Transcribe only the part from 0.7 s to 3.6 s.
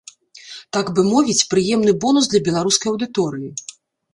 Так бы мовіць, прыемны бонус для беларускай аўдыторыі.